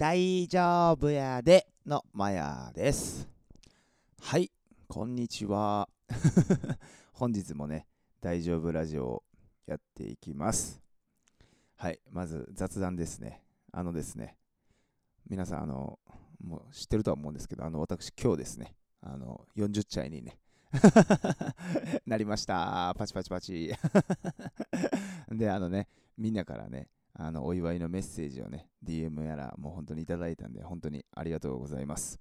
[0.00, 3.28] 大丈夫やでのマヤです。
[4.22, 4.50] はい、
[4.88, 5.90] こんにちは。
[7.12, 7.86] 本日もね、
[8.22, 9.24] 大丈夫ラジオを
[9.66, 10.80] やっていきます。
[11.76, 13.42] はい、まず雑談ですね。
[13.72, 14.38] あのですね、
[15.28, 15.98] 皆さん、あの、
[16.42, 20.38] もう知ってるとは思うんですけど、あの、私、今日ですね、あの、40歳にね、
[22.06, 22.94] なりました。
[22.96, 23.74] パチパチパチ。
[25.28, 32.20] で、あのね、みんなからね、あのお祝いのメッセージをね、DM やら、もう本当にいただいたんで、本当にありがとうございます。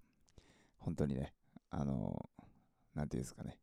[0.77, 1.33] 本当にね、
[1.69, 2.29] あの
[2.95, 3.57] なんていうんですかね、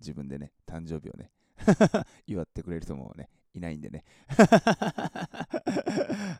[0.00, 1.30] 自分でね、誕生日をね、
[2.26, 4.04] 祝ってくれる人もね、いないんでね。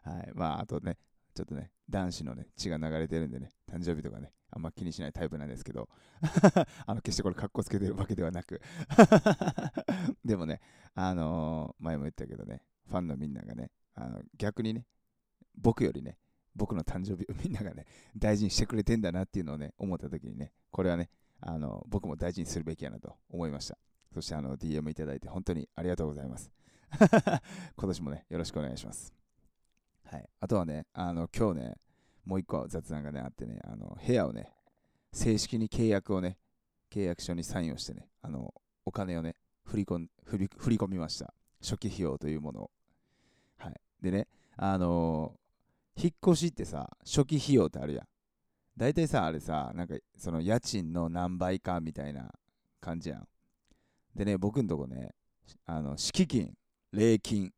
[0.03, 0.97] はい、まあ、あとね、
[1.34, 5.89] ちょっとね、男子のね、血が流れてるんでね、誕生日とかね、あんま気にしないタイプなんですけど、
[6.87, 8.61] あの決してこれ、かっこつけてるわけではなく、
[10.25, 10.61] でもね、
[10.95, 13.70] あのー前も言ったけどね、ファンのみんながね、
[14.01, 14.87] あの逆にね、
[15.57, 16.17] 僕よりね、
[16.57, 17.87] 僕の誕生日を みんながね、
[18.17, 23.79] 大事にしてくれてんだなっていうのをね、思った時にね、これはね、あの僕も大事にするべきやなと思いました。
[24.12, 26.51] そしてあの DM いただいて本当にありがとうございます。
[26.98, 27.41] 今
[27.77, 29.15] 年もね、よろしくお願いします。
[30.05, 30.29] はい。
[30.41, 31.75] あとはね、あの今日ね、
[32.25, 34.53] もう一個雑談がね、あってね、あの部屋をね、
[35.12, 36.39] 正式に契約をね、
[36.91, 38.53] 契約書にサインをしてね、あの
[38.85, 41.33] お金をね、振り込振り振り込みました。
[41.61, 42.70] 初期費用というものを。
[44.03, 45.41] でね、あのー
[46.03, 48.05] 引っ越しってさ、初期費用ってあるやん。
[48.75, 52.33] 大体さ、あれさ、なんかその家賃の何倍かみたいな
[52.81, 53.29] 感じやん。
[54.15, 55.11] でね、僕んとこね、
[55.67, 56.55] あの敷金、
[56.92, 57.53] 礼金、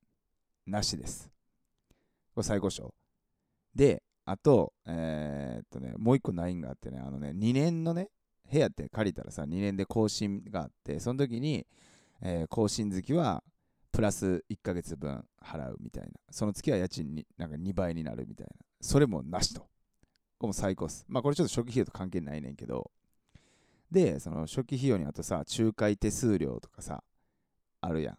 [0.67, 1.31] なしです。
[2.35, 2.93] これ最高賞。
[3.75, 8.09] で、あと、えーっとね、もう一個ないんがあってね、あのね、2年のね、
[8.51, 11.65] 部屋って借りたらさ、2年で更新があって、その時に、
[12.21, 13.45] えー更新月は
[13.93, 16.11] プラス1ヶ月分払うみたいな。
[16.31, 18.65] その月は家賃になんか2倍になるみたいな。
[18.81, 19.61] それもなしと。
[19.61, 19.69] こ
[20.43, 21.05] れも最高っす。
[21.09, 22.91] まあこれちょっと初期費用と関係ないねんけど。
[23.91, 27.05] で、その初期費用にあとさ、仲介手数料とかさ、
[27.83, 28.19] あるやん。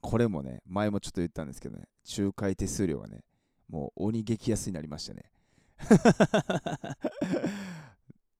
[0.00, 1.84] これもね、前もちょっと言ったんですけどね、
[2.18, 3.22] 仲介手数料がね、
[3.68, 5.30] もう鬼激安になりましたね。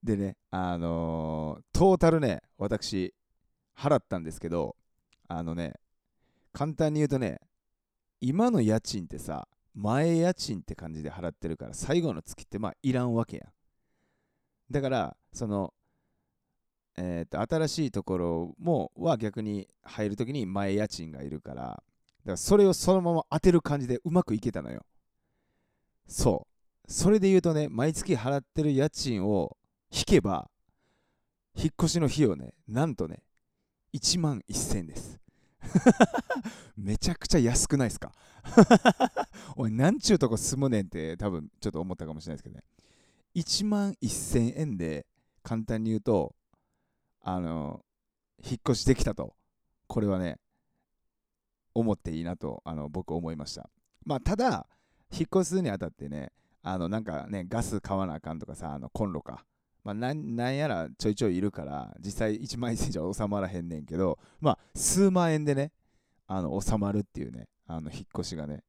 [0.02, 3.14] でね、あのートータルね、私、
[3.76, 4.76] 払ったんですけど、
[5.28, 5.75] あのね、
[6.52, 7.40] 簡単に言うとね、
[8.20, 14.72] 今の家賃ってさ、前家賃って感じで払ってるから、最後の月ってまあいらんわけやん。
[14.72, 15.72] だから、その、
[16.96, 21.82] えー、と新しいところもは逆に入るときに前家賃がいるから、だか
[22.24, 24.84] らそれをそのまま当てる感じでうまくいけたのよ。
[26.06, 26.46] そ
[26.86, 26.92] う。
[26.92, 29.56] それで言うとね、毎月払ってる家賃を
[29.90, 30.50] 引けば、
[31.54, 33.22] 引っ越しの費用ね、なんとね、
[33.94, 35.21] 1万1000です。
[36.76, 38.12] めちゃくちゃ安くないですか？
[39.56, 42.64] おい、なんちゅうとこ住むねんって多分ちょっと思ったかもしれないですけどね。
[43.34, 45.06] 1万1000円で
[45.42, 46.34] 簡単に言うと、
[47.22, 47.84] あの、
[48.44, 49.36] 引っ越しできたと。
[49.86, 50.38] これはね、
[51.74, 53.70] 思っていいなとあの僕思いました。
[54.04, 54.66] まあ、ただ、
[55.12, 59.44] 引っ越すにあたってね、あの、なんかね、ガス買わなあかんとかさ、あの、コンロか。
[59.84, 65.72] まあ、なんやらちょいちょいいるから、実際1万円以上収まらへんねんけど、まあ、数万円でね、
[66.26, 68.62] あの収まるっていうね、あの引っ越しがね、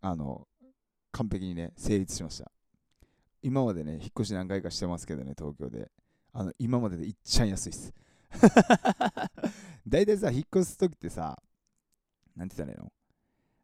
[0.00, 0.46] あの
[1.12, 2.50] 完璧にね、成立しました。
[3.42, 5.90] 今までね、引っ越し何回かしてますけどね、東京で。
[6.36, 7.94] あの今まででいっちゃん安いっす。
[9.86, 11.40] 大体さ、引っ越すときってさ、
[12.34, 12.92] なんて言ったらいいの？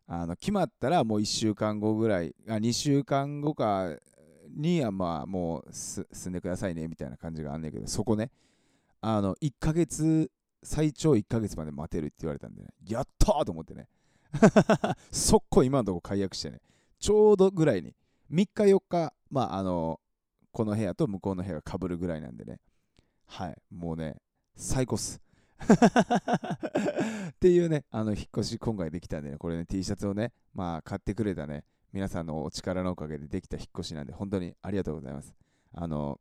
[0.06, 3.96] あの決まったらもう1週間後ぐらい、あ2週間後か
[4.56, 8.30] にはまあもうす住んでくださいねみたいな感じがあんねんけど、そこね、
[9.00, 10.30] あの1ヶ月、
[10.62, 13.88] 最長1ヶ月まで待てるって言われたんでね、やったーと思ってね、
[15.10, 16.60] 速攻今のとこ解約してね、
[16.98, 17.94] ちょうどぐらいに、
[18.30, 20.00] 3日4日、まああの、
[20.52, 22.60] この部屋と向こうの部屋がかぶるぐらいなんでね、
[23.26, 24.16] はい、もうね、
[24.56, 25.20] 最高っす。
[27.30, 35.34] っていうね、あの引っ越し今回できたんでね、これね、T シャツをね、まあ買ってくれたね、皆さんのお力のおかげでできた引っ越しなんで、本当にありがとうございます。
[35.72, 36.20] あの、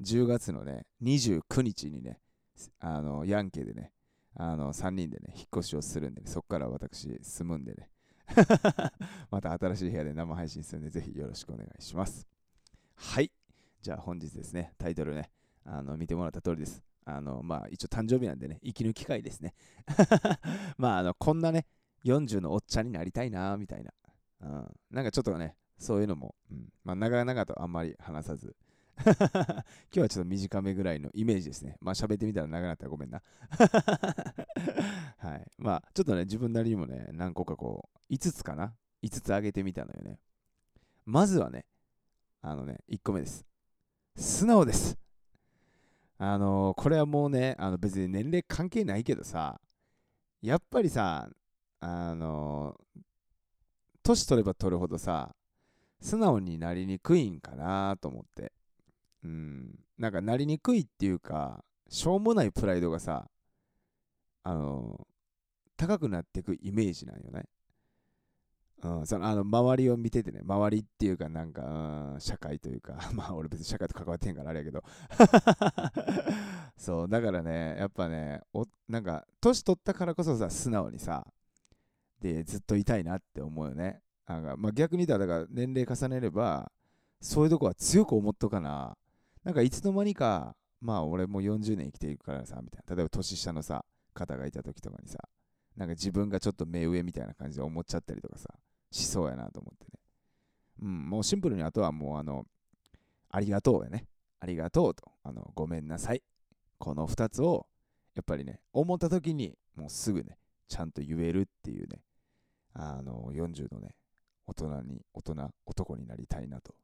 [0.00, 2.20] 10月のね、29日にね、
[2.78, 3.92] あの、ヤンケでね、
[4.36, 7.90] あの、3人でね、引っ越しをするんでね、そこから私住むんでね、
[9.30, 12.28] また新しい部屋で生配信するんで、ぜひよろしくお願いします。
[12.94, 13.32] はい。
[13.82, 15.30] じゃあ本日ですね、タイトルね、
[15.64, 16.84] あの見てもらった通りです。
[17.04, 19.54] あの、まあ、一応誕生日なんでね、息抜き会ですね。
[20.76, 21.66] まあ、あの、こんなね、
[22.04, 23.92] 40のおっちゃんになりたいな、みたいな。
[24.40, 24.66] うん。
[24.90, 26.68] なんかちょっとね、そういうのも、うん。
[26.84, 28.56] まあ、長々とあんまり話さず。
[28.98, 29.14] 今
[29.92, 31.76] 日はちょっと短めぐらいのイメージですね。
[31.80, 33.22] まあ、喋ってみたら長かったらごめんな。
[35.18, 35.52] はい。
[35.56, 40.18] まあ、ちょっとね、自分なりにもね、何個かこう、5つかな ?5 つ上げてみたのよね。
[41.04, 41.66] まずはね、
[42.40, 43.46] あのね、1個目です。
[44.16, 44.98] 素直です。
[46.20, 49.60] あのこれはもうね、あの別に年齢関係ないけどさ、
[50.42, 51.28] やっぱりさ、
[51.78, 52.74] あの
[54.08, 55.34] 年取れば取るほどさ、
[56.00, 58.52] 素直になりにくいんかなと思って。
[59.24, 63.28] うん、なんかなりにくいっていうか、しょうもないプライドがさ、
[64.44, 65.06] あの
[65.76, 67.44] 高くなっていくイメージなんよね。
[68.80, 74.82] うん、そのあの周りを見ててね、周りっていうか、なんか、うん、社会というか、 まあ俺別に社会と関わってんからあれやけど、
[76.78, 81.26] そう、だからね、やっぱね、おなんか、年取ったからこそさ、素直にさ、
[82.20, 84.00] で、ずっといたいなって思うよね。
[84.26, 86.70] なんかまあ、逆に言ったら、だから年齢重ねれば、
[87.20, 88.96] そういうとこは強く思っとかな。
[89.44, 92.94] なんかいつの間にか、まあ俺も40年生きていくからさ、みたいな。
[92.94, 93.84] 例えば年下のさ、
[94.14, 95.18] 方がいた時とかにさ、
[95.76, 98.48] なんか自分がちょっと目上みたいな感じで思っちゃったりとかさ、
[98.90, 100.00] しそうやなと思ってね。
[100.82, 102.44] うん、もうシンプルにあとはもうあの、
[103.30, 104.06] ありがとうやね。
[104.40, 106.22] ありがとうと、あの、ごめんなさい。
[106.78, 107.66] この2つを、
[108.14, 110.38] やっぱりね、思った時に、もうすぐね、
[110.68, 112.00] ちゃんと言えるっていうね、
[112.78, 113.90] あの、40のね、
[114.46, 116.74] 大人に、大人、男になりたいなと。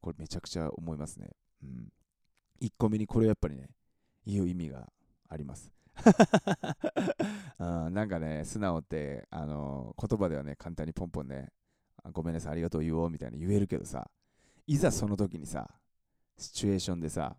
[0.00, 1.30] これめちゃくちゃ思いますね。
[1.62, 1.88] うん。
[2.60, 3.68] 1個目にこれやっぱりね、
[4.24, 4.88] 言う意味が
[5.28, 5.72] あります。
[7.58, 11.52] うん、なんかね、素直って、あの言葉ではね、簡単にポンポンね、
[12.12, 14.08] ごめんなさい、ありがとう言おうみたいに言えるけどさ、
[14.66, 15.68] いざその時にさ、
[16.38, 17.36] シチュエーションでさ、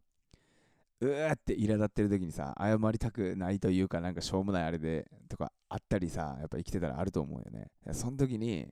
[1.03, 7.71] うーって苛立ってる時にさ、謝りたくないというか、なんかしょうもないあれでとかあったりさ、やっぱ生きてたらあると思うよね。
[7.93, 8.67] その時に、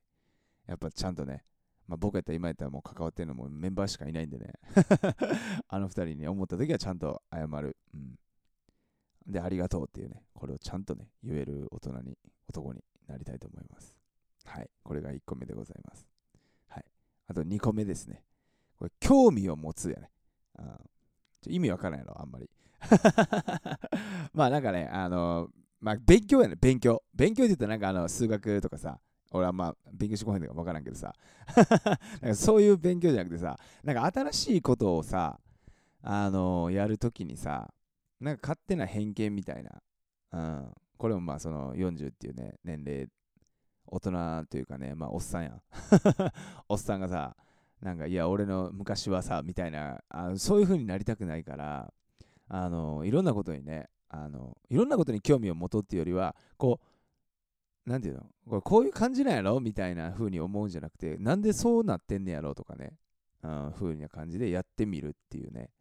[0.67, 1.43] やっぱちゃんとね、
[1.87, 4.53] まあ、僕やったら今やったらもう関わってるのもメンバーしかいないんでね、
[5.67, 7.75] あの二人に思った時はちゃんと謝る。
[7.93, 8.15] うん。
[9.27, 12.17] で、ありがとうっていうね、これをちゃんとね、言える大人に、
[12.47, 13.97] 男になりたいと思います。
[14.45, 14.69] はい。
[14.83, 16.07] これが1個目でございます。
[16.67, 16.85] はい。
[17.27, 18.23] あと2個目ですね。
[18.77, 20.09] これ、興味を持つやね。
[20.57, 21.00] あちょ
[21.49, 22.49] 意味わからんやろ、あんまり。
[24.33, 25.49] まあなんかね、あの
[25.79, 27.03] まあ勉強やね、勉強。
[27.13, 28.99] 勉強って言ったらなんかあの数学とかさ、
[29.31, 31.15] 俺はまあ勉強してこないんだから分からんけどさ
[32.21, 35.39] なんかそういう勉強じゃなくてさなんか新しいことをさ
[36.01, 37.73] あのやるときにさ
[38.19, 39.81] なんか勝手な偏見みたいな、
[40.33, 43.07] うん、これもまあその40っていうね年齢
[43.85, 45.61] 大人というかねまあおっさんやん
[46.67, 47.35] おっさんがさ
[47.81, 51.91] なんかいや俺の昔はさみたいなあそういう風になりたくないから
[52.47, 59.59] あのいろんなことにねあのいろんなことに興味を持とうっていうよりはこうなんていうのこれこういう感じなんやろ？
[59.59, 62.53] みたいな風に思うんじゃなくて、なんでそうなってんねやろ？
[62.53, 62.93] とかね、
[63.41, 65.71] うん、風な感じでやってみるっていうね、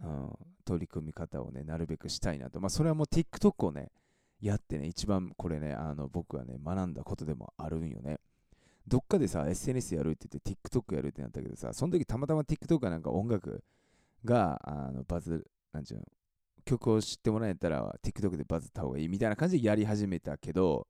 [0.00, 0.32] うん、
[0.64, 2.60] 取り組み方をね、なるべくしたいなと。
[2.60, 3.90] まあ、それはもう TikTok をね、
[4.40, 8.20] やってね、一番これね、あの僕はね、学んだことでもあるんよね。
[8.88, 13.64] どっかでさ、SNS やるって言って TikTok やるってなったけどさ、その時たまたま TikTok がなんか音楽
[14.24, 16.02] があのバズ、なんちゅう、
[16.64, 20.86] 曲を知ってもらえたら TikTok でバズった方がいいみたいな感じでやり始めたけど、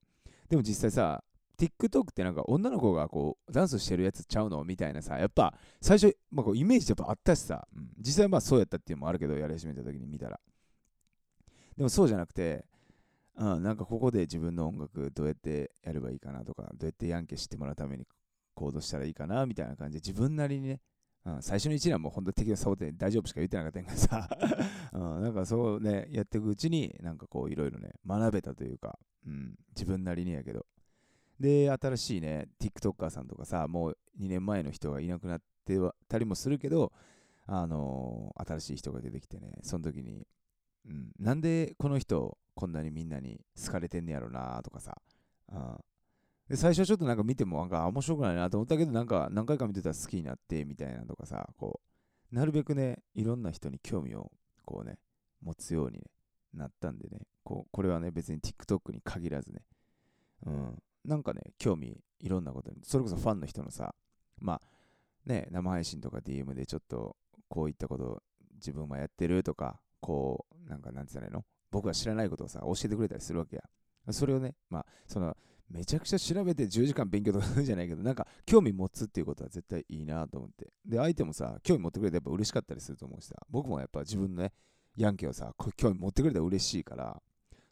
[0.49, 1.25] でも実際さ、
[1.59, 4.63] TikTok ってなんか女の子がこうダンスしてるやつちゃうの？
[4.63, 10.39] みたいなさ、やっぱ最初、まあ、こうイメージやっぱあったしさ、うん、実際まあそうやったっていうのもあるけど、やり始めた時に見たら。
[11.77, 12.67] でもそうじゃなくて、
[13.39, 18.07] うん、なんかここで自分の音楽どうやってやればいいかなとか、どうやってヤンケ知ってもらうために
[18.55, 20.81] 行動したらいいかなみたいな感じで自分なりにね、
[21.27, 24.29] うん、最初の1年はもう本当に適当にサボって大丈夫しか言ってなかったんやけどさ、
[24.93, 30.65] うん、なんかそうね、やっていくうちになんかこういろいろね、学べたというか、うん、自分なりにやけど。
[31.39, 36.93] で、新しいね、TikToker さんとかさ、もう2年前の人がいなくなってはたりもするけど、
[37.47, 40.27] あのー、新しい人が出てきてね、その時に、
[40.89, 44.97] うん、なんでこの人、こんなにみんなに好かれてんねやろなとかさ、
[45.53, 45.77] うん、
[46.49, 51.81] で最初はちょっとなんか見てもなんか面白くないなと思ったけど、なんか何回か見てたら好きになってみたいなとかさ、こ
[52.33, 54.31] う、なるべくね、いろんな人に興味を
[54.65, 54.99] こうね、
[55.43, 56.05] 持つように、
[56.57, 59.61] なったんでね、こうこれはね、別に TikTok に限らずね、
[60.47, 63.95] うん、なんかね、興味、いろんなことに、それこそファンの人のさ、
[64.39, 64.63] まあ、
[65.27, 67.17] ね、生配信とか DM でちょっと、
[67.49, 68.23] こういったこと
[68.55, 71.45] 自分もやってるとか、こう、なんかなんつうの？
[71.73, 73.63] 僕が知らないことをさ、教えてくれたりするわけや。
[74.13, 75.37] それをね、まあ、その、
[75.69, 80.73] めちゃくちゃ調べて10時間勉強とかするんじゃないけど、なんか興味持つっていうことは絶対いいなと思って。
[80.85, 84.53] で、相手もさ、興味持ってくれてやっぱ嬉しかったりすると思うしさ、僕もやっぱ自分のね、
[84.97, 87.21] ヤンケをさ、興味持ってくれたら嬉しいから、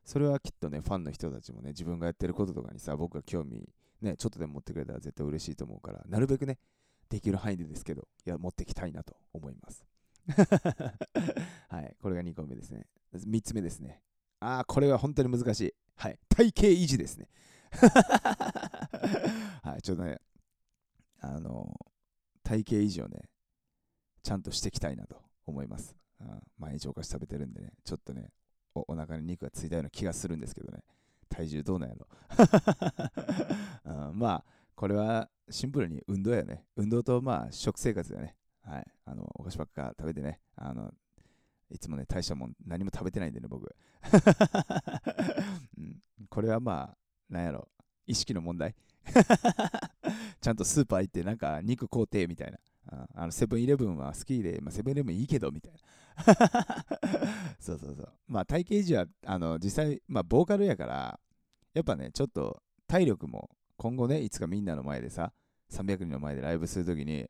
[0.05, 3.69] それはきっとね、ファンの人たちもね、自分がやってることとかにさ、僕が興味、
[4.03, 6.59] ね、ちょっとでも持ってくれたら絶対嬉しいと思うから、なるべくね、
[7.09, 9.85] できる範囲でですけど、いや、持ってきたいなと思います。
[11.69, 12.87] はい、これが2個目ですね。
[13.15, 14.03] 3つ目ですね。
[14.41, 15.75] ああ、これは本当に難しい。
[15.97, 17.29] はい、体型維持ですね。
[19.63, 20.21] はい、ちょっとね、
[21.21, 21.75] あの、
[22.43, 23.31] 体型維持をね、
[24.23, 25.97] ちゃんとしていきたいなと思います。
[26.21, 28.31] うん、毎日お菓子食べてるんでね、ちょっとね、
[28.75, 30.83] おお腹に肉がついたような気がするんですけどね、
[31.29, 32.07] 体重どうなんやろ。
[34.11, 36.67] うん、まあ、これはシンプルに運動やね。
[36.77, 38.37] 運動とまあ食生活だね。
[38.65, 38.87] はい。
[39.05, 40.93] あの、お菓子ばっか食べてね、あの、
[41.71, 43.75] いつもね、大したもん何も食べてないんでね、僕。
[45.79, 46.97] うん、これはまあ、
[47.29, 47.69] なんやろ、
[48.07, 48.75] 意識の問題。
[50.41, 52.59] ちゃんとスーパー行ってなんか肉買うてみたいな。
[53.15, 55.79] あのセブンイレブンは好きで、まあ、セブンイレブンいいけどみたいな。
[57.59, 58.13] そうそうそう。
[58.29, 61.19] まあ体型維持はあの実際、まあボーカルやから、
[61.73, 65.33] やっぱね、ちょっと体力も今後ね、いつかみんなの前でさ、
[65.73, 67.27] 300人の前でライブするときに、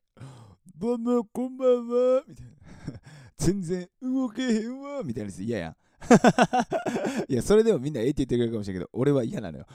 [0.76, 2.53] どうもこんばんはみたいな。
[3.37, 5.76] 全然動けへんわみたいなやつ嫌やん。
[7.29, 9.67] いや、それでもみんなええって言ってくれるかもしれんけど、俺は嫌なのよ。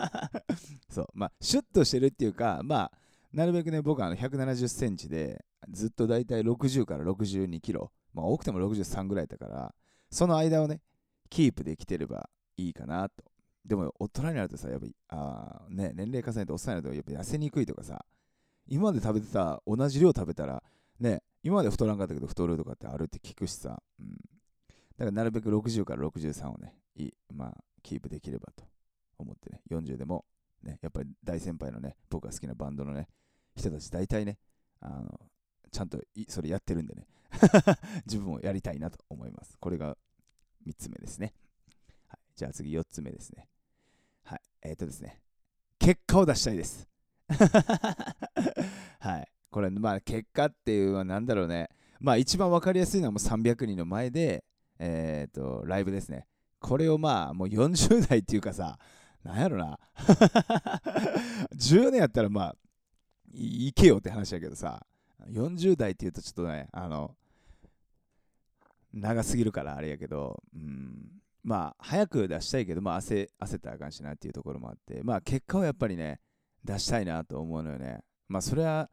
[0.88, 1.06] そう。
[1.14, 2.92] まあ、シュッとしてるっていうか、まあ、
[3.32, 9.74] なるべくね、僕はあの170センチで、ずっとだいたい60から62キロ、まあ、多くても63ぐらいだから、
[10.10, 10.80] その間をね、
[11.28, 13.24] キープできてればいいかなと。
[13.68, 18.04] でも、大人になるとさ、やっぱり、あね、年齢重ねておっさんになると、やっぱ痩せにくいとかさ、
[18.66, 20.62] 今まで食べてた同じ量食べたら、
[20.98, 24.08] ね、今まで太らんかったけど太るとかってあるって聞くしさ、うん。
[24.96, 28.64] だからなるべく60から63をね、い、まあ、キープできればと
[29.18, 30.24] 思ってね、40でも、
[30.62, 33.08] ね、やっぱり大先輩のね、僕が好きなバンドのね、
[33.54, 34.38] 人たち大体ね、
[34.80, 35.20] あの、
[35.70, 37.06] ちゃんとそれやってるんでね、
[38.06, 39.58] 自分もやりたいなと思います。
[39.58, 39.96] これが
[40.66, 41.34] 3つ目ですね。
[42.06, 43.48] はい、じゃあ次4つ目ですね。
[44.68, 45.18] えっ、ー、とですね、
[45.78, 46.86] 結果を出したいです。
[49.00, 49.28] はい。
[49.50, 51.70] これ、まあ、結果っていうのは何だろうね。
[52.00, 54.44] まあ、一番分かりやすいのはもう300人の前で、
[54.78, 56.26] えっ、ー、と、ライブですね。
[56.60, 58.78] これをまあ、もう40代っていうかさ、
[59.24, 59.80] なんやろな。
[61.56, 62.56] 10年やったらまあ、
[63.32, 64.86] いけよって話やけどさ、
[65.30, 67.16] 40代って言うとちょっとね、あの、
[68.92, 70.87] 長すぎるからあれやけど、うん、
[71.48, 76.20] まあ、早く出したいけど、まあ焦、焦ったらあかんしなっていうところもあって、まあ、結果をやっぱりね、
[76.62, 78.00] 出したいなと思うのよね。
[78.28, 78.90] まあ、それは、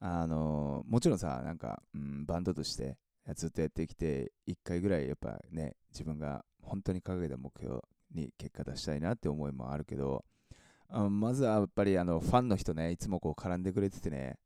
[0.00, 2.96] あのもちろんさ、なんか、うん、バンドとして
[3.36, 7.80] ずっとやってきて、1回ぐらいやっぱね、自分が本当に掲げた目標
[8.12, 10.24] に結果出したいなって思いもあるけど、
[10.88, 14.38] あまずはやっぱりあのファンの人ね、いつもこう絡んでくれててね、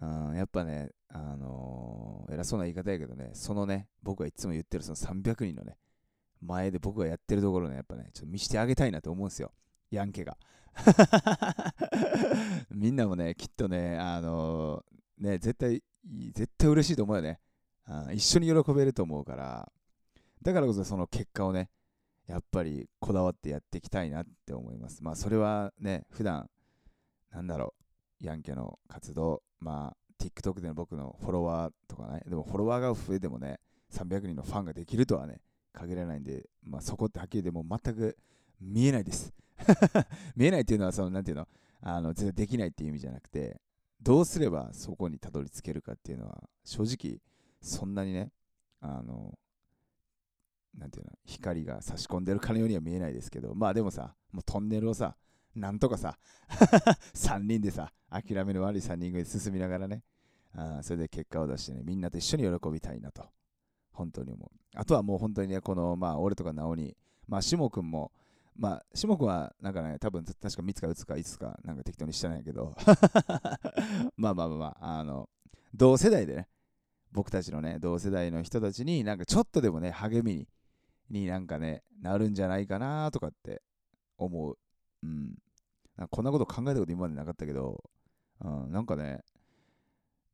[0.00, 5.76] あやっぱね、あのー、偉そうな言い方やけどね、そのね、僕がいつも言ってるその300人のね、
[6.40, 9.52] 前で僕がやってるところね、やっぱね、ちょっと見せてあげたいなと思うんですよ、
[9.90, 10.36] ヤンケが。
[12.70, 15.82] みんなもね、きっとね、あのー、ね、絶対、
[16.32, 17.40] 絶対嬉しいと思うよね。
[17.86, 19.72] あ一緒に喜べると思うから、
[20.42, 21.70] だからこそその結果をね、
[22.26, 25.02] やっぱりこだわってやっていきたいなって思います。
[25.02, 26.50] まあそれはね、普段
[27.30, 27.74] なんだろ
[28.20, 33.60] う、ヤンケの活動、まあ TikTok での僕のフォロワーとかね、でもフォロワーが増えてもね、
[33.92, 35.40] 300人のファンができるとはね、
[35.76, 38.16] 限らないんで、まあそこってはっきりでも全く
[38.60, 39.32] 見えないです。
[40.34, 41.46] 見えないっていうのは、その、なんていうの、
[41.82, 43.60] あの、全然できないっていう意味じゃなくて、
[44.00, 47.20] どうすればそこにたどり着けるかっていうのは、正直、
[47.60, 48.32] そんなにね、
[48.80, 49.38] あの、
[50.76, 55.16] なんていうの、光が差し込んでるかのようには見えないですけど、まあでもさ、もうトンネルをさ、
[55.54, 56.18] なんとかさ、
[57.14, 60.02] 3人でさ、諦めの悪い3人組で進みながらね、
[60.52, 63.24] あそれで結果を出してね、みんなと一緒に喜びたいなと、
[63.96, 64.50] 本当に思う。
[64.74, 68.12] あとはもう本当にね、この、まあ、俺とか直に、まあ、しもくんも、
[68.58, 72.74] まあ、下君は、なんかね、多分確か3つか4つか5つか、なんか適当にしたんやけど、
[74.16, 75.28] まあまあまあまあ、あの、
[75.74, 76.48] 同世代でね、
[77.12, 80.48] 僕たちのね、同世代の人たちに、なんかちょっとでもね、励みに、
[81.08, 83.62] になんかね、なるんじゃないかなとかって
[84.18, 84.58] 思う。
[85.02, 85.10] うん。
[85.10, 85.38] ん
[86.10, 87.84] こんなこと考えたこと今までなかったけど、
[88.40, 89.22] うん、なんかね、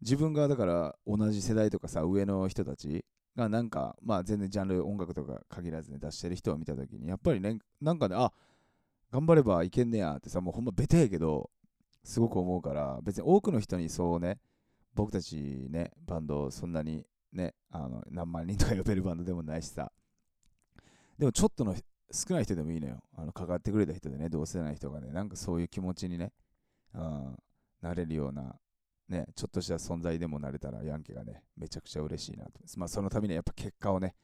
[0.01, 3.05] 自分がだから同じ世代とかさ、上の人たち
[3.37, 8.33] がなんか、まあ全然ジャンル音楽とか限らずね、出してる人を見たときに、やっぱりね、なんかね、あ
[9.11, 11.51] 頑張ればいけんねやってさ、もうほんまベタやけど、
[12.05, 14.39] すごく思うから、別に多くの人にそうね、
[14.95, 19.93] 僕たちね、バンドそんなにね、あの何万人とか呼べるバンドでもないしさ、
[21.19, 21.75] でもちょっとの
[22.11, 23.03] 少ない人でもいいのよ。
[23.17, 26.33] あの関わってくれた人でね、同世代の人がね、なんかそういう気持ちにね、
[26.95, 27.37] うん、
[27.81, 28.55] なれるような
[29.13, 32.53] ね、ちょっとした存在でもなれたら、ヤンケがね、めちゃくちゃ嬉しいなと。
[32.77, 34.17] まあ、そのためにやっぱ結果をね、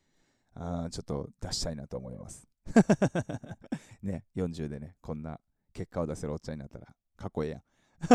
[0.55, 2.49] あちょっと出したいなと思います。
[4.03, 5.39] ね、40でね、こんな
[5.73, 7.63] 結果を出せるおっちゃんになったら、かっこいいやん。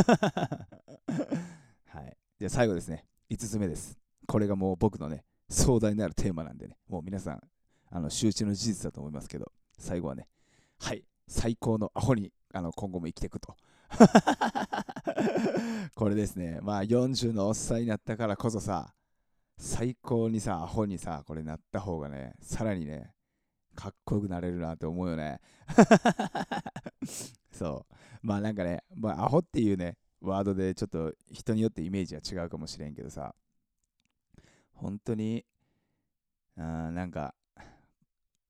[1.85, 2.17] はい。
[2.39, 3.99] じゃあ最後ですね、5つ目です。
[4.27, 7.41] これがもう僕のね、壮大なるテーマなんでね、もう皆さん、
[7.89, 10.27] あの周知の事実だと思いますけど、最後はね、
[10.79, 13.55] はい、最高のアホにあの今後も生きていくと。
[15.95, 18.93] これですね、まあ40のおっさんになったからこそさ、
[19.57, 23.13] 最高にさ、アホにさ、これなった方がね、さらにね、
[23.75, 25.39] かっこよくなれるなって思うよね。
[27.51, 27.95] そう。
[28.21, 33.35] まあなんかね、まあ、アホっていうね、ワードでちょっと人によってイメージは違うかもしれんけどさ、
[34.73, 35.45] 本当に、
[36.57, 37.35] あなんか、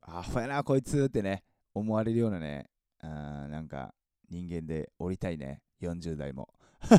[0.01, 2.69] アホやな、こいつってね、思われるようなね、
[2.99, 3.93] あなんか
[4.33, 6.49] 人間でおりたいね、40代も。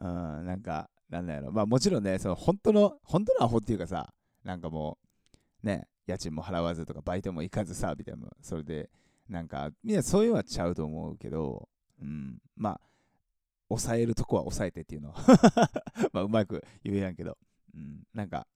[0.00, 1.48] うん、なんか、なんだろ。
[1.50, 4.98] うまあもちろんね、その本当の、本当のアホっていうかさ、なんかも
[5.62, 8.90] う、ね、家賃も払わずとか、バイトも行かずさ、みたいな、それで、
[9.28, 11.68] なんか、みんなそういうのはちゃうと思うけど、
[12.00, 12.80] うん、まあ、
[13.68, 15.14] 抑えるとこは抑えてっていうの。
[16.12, 17.38] まあ、うまく言えやんけど、
[17.74, 18.48] うん、なんか、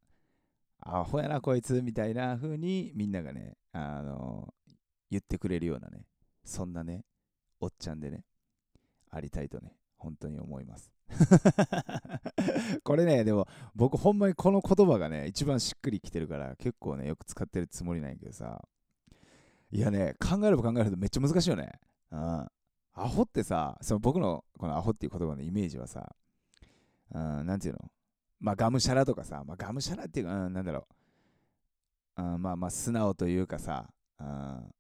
[0.81, 4.53] アホやな、こいつ、みたいな風にみんながね、あの、
[5.11, 6.05] 言ってくれるようなね、
[6.45, 7.05] そんなね、
[7.61, 8.25] おっちゃんでね、
[9.11, 10.91] ありたいとね、本当に思います。
[12.83, 18.67] これね、でも僕ほんまにこの言葉がね、一番しっくりきてるから結構ね、よく使ってるつもりなんやけどさ、
[19.71, 21.73] いやね、考えれば考えるとめっちゃ難しいよね。
[22.11, 22.19] うん。
[22.97, 26.15] アホってさ、その僕のこのアホっていう言葉のイメージはさ、
[27.11, 27.91] うん、なんていうの？
[28.41, 30.87] まあ、がむしゃらとかさ、まあ、がむしゃらっていうか、うん、なんだろ
[32.19, 33.89] う、うん、まあまあ、素直というかさ、
[34.21, 34.75] うん、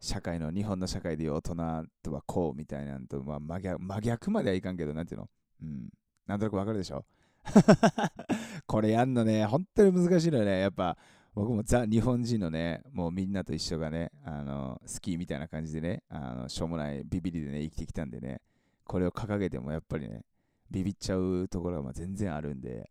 [0.00, 1.54] 社会の、日本の社会で大人
[2.02, 5.28] とはこうみたいなんと、まあ、真逆真逆まではいかんけど、なんていうの？
[5.62, 5.88] うん。
[6.26, 7.04] なんとなくわかるでしょ？
[8.66, 10.60] これやんのね、本当に難しいのよね。
[10.60, 10.96] やっぱ、
[11.34, 18.40] 僕もザ・日本人のね、もうみんなと一緒がね、あの、スキーみたいな感じでね、あの、しょうもないビビりでね、生きてきたんでね、
[18.84, 20.24] これを掲げてもやっぱりね、
[20.70, 22.90] ビビっちゃうところが全然あるんで、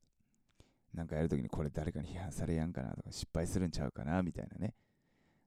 [0.94, 4.74] なんかやるときにこれ誰かに批判されやんかなとか失敗するんちゃうかなみたいなね。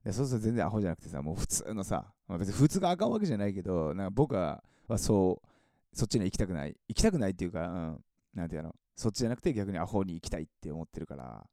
[0.03, 4.63] でそうすると全然アホじゃなくてさ、もう普通のさ、まあ、別に普通があかんわけじゃないけど、なんか僕は
[4.97, 5.47] そう、
[5.93, 6.75] そっちに行きたくない。
[6.87, 8.03] 行きたくないっていうか、うん、
[8.33, 11.45] なんていうの、そっちじゃなくて逆にアホに行きたいって思ってるから、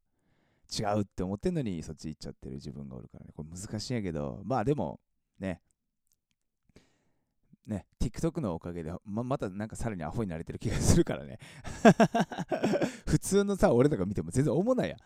[0.71, 5.01] 違うって思ってんのにそっち行っちゃってる自分がおるからね、これ難しいんやけど、まあでも、
[5.39, 5.61] ね、
[7.67, 11.39] ね、TikTok のおかげでままたなんかさらにアホになれてる気がするからね。
[13.07, 14.97] 普通のさ、俺とか見ても全然思わないや。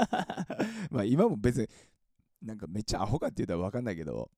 [0.90, 1.68] まあ今も別に
[2.42, 4.30] なんかめっちゃアホかって言ったら分かんないけど、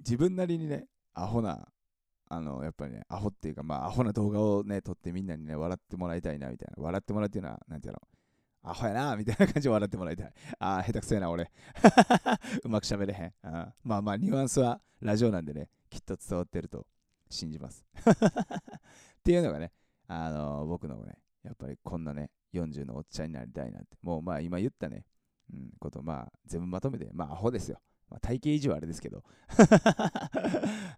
[0.00, 1.68] 自分なりにね、アホな、
[2.28, 6.82] あの、やっぱりね、アホっていうか、まあ、アホな動画をね、撮ってみんなにね、笑ってもらいたいな、みたいな。
[6.82, 8.00] 笑ってもらうっていうのは、なんていうの、
[8.62, 10.32] アホやな、みたいな感じで 笑ってもらいたい。
[10.58, 11.50] ああ、下手くそやな、俺。
[12.64, 13.34] うまく喋れへん。
[13.42, 16.86] あまあまあ、ニュアンスはラジオなんでね、きっと伝わってると
[17.30, 17.84] 信じます。
[17.94, 19.72] っていうのがね、
[20.08, 23.96] あのー、僕のね、やっぱりこんなね、40のおっちゃんになりたいなって。
[24.02, 25.04] もうまあ今言ったね、
[25.52, 27.80] うん、こと、まあ、全部まとめて、まあ、アホですよ。
[28.08, 29.24] まあ、体型維持はあれですけど、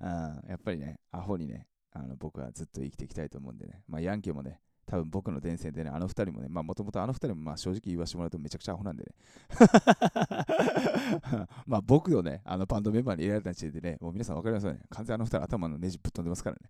[0.00, 9.12] あ やっぱりね、アホにね、あの僕はずっと生きていきたいと思うんでね、まあ、ヤンキーもね、多分僕の伝染でね、あの二人もね、まあもともとあの二人もまあ正直言わせてもらうとめちゃくちゃアホなんでね。
[11.66, 14.80] まあ僕をね、あのバンドメンバーに入れられた時点でね、もう皆さん分かりますよね。
[14.88, 16.62] 完全あの二人頭のネジぶっ飛んでますからね。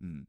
[0.00, 0.26] うん。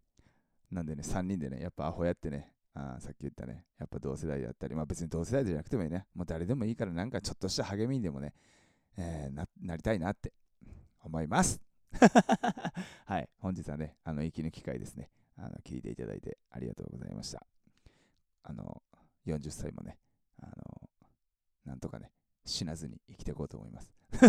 [0.71, 8.33] なんでね、3人でね、やっぱアホやってね、あさっき言ったね、やっぱ同世代だったり、まあ別に同世代じゃなくてもいいね、もう誰でもいいからなんかちょっとした励みにでもね、
[8.97, 10.31] えー、ななりたいなって
[11.01, 11.59] 思います。
[13.05, 17.47] はい、本日はね、あの、息抜き会ですね、あの、聞いていただいてありがとうございました。
[18.43, 18.83] あの、
[19.25, 19.97] 40歳もね、
[20.37, 20.89] あの、
[21.65, 22.11] なんとかね、
[22.45, 23.91] 死なずに生きていこうと思います。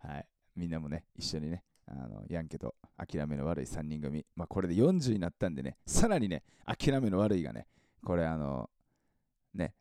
[0.00, 7.66] はい、みんなもね、一緒にね、あのヤンケと諦めの悪い3人組、まあ、これで40になったんでね、さらにね、諦めの悪いがね、
[8.02, 8.70] これあの、
[9.54, 9.74] ね、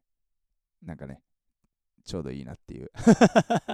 [0.83, 1.21] なんかね、
[2.03, 2.91] ちょうどいいなっていう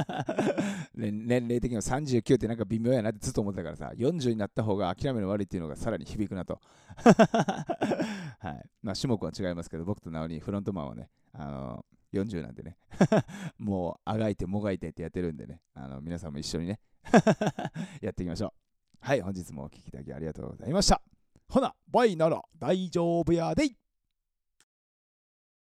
[0.93, 6.59] 年齢的には39ってなんか微妙やなってずっと思ってたからさ、40になった方が諦めの悪いっていうのがさらに響くなと。
[8.39, 8.69] はい。
[8.83, 12.77] まあ、種目は違いますけど、僕と直にフロントマンはね、あの40なんでね、
[13.57, 16.79] もうあがいてもがいてってやってるんでね、あの皆さんも一緒にね、
[18.01, 18.51] やっていきましょう。
[18.99, 21.01] はい、本日もお聴きいただきありがとうございました。
[21.47, 23.75] ほな、バイなら大丈夫やでい